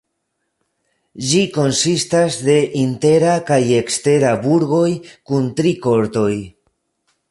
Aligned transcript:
Ĝi 1.31 1.41
konsistas 1.57 2.39
de 2.49 2.57
intera 2.81 3.37
kaj 3.51 3.61
ekstera 3.83 4.35
burgoj 4.49 4.91
kun 5.31 5.51
tri 5.61 5.79
kortoj. 5.87 6.31